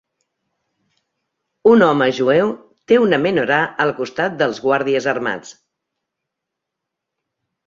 [1.71, 2.53] un home jueu
[2.93, 5.53] té una menorà al costat dels guàrdies armats